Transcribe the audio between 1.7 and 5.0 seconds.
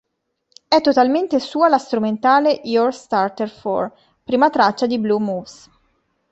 strumentale "Your Starter For...", prima traccia di